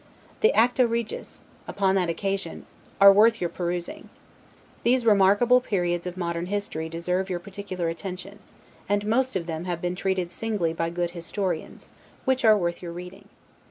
The 0.39 0.51
Acta 0.55 0.87
Regis, 0.87 1.43
upon 1.67 1.93
that 1.93 2.09
occasion, 2.09 2.65
are 2.99 3.13
worth 3.13 3.39
your 3.39 3.51
perusing. 3.51 4.09
These 4.81 5.05
remarkable 5.05 5.61
periods 5.61 6.07
of 6.07 6.17
modern 6.17 6.47
history 6.47 6.89
deserve 6.89 7.29
your 7.29 7.37
particular 7.37 7.87
attention, 7.87 8.39
and 8.89 9.05
most 9.05 9.35
of 9.35 9.45
them 9.45 9.65
have 9.65 9.79
been 9.79 9.93
treated 9.95 10.31
singly 10.31 10.73
by 10.73 10.89
good 10.89 11.11
historians, 11.11 11.87
which 12.25 12.43
are 12.43 12.57
worth 12.57 12.81
your 12.81 12.93
reading. 12.93 13.29